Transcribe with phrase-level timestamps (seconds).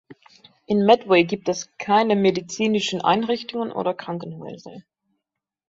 [0.65, 4.81] In Medway gibt es keine medizinischen Einrichtungen oder Krankenhäuser.